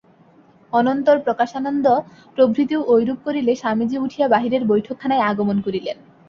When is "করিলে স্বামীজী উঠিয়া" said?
3.25-4.27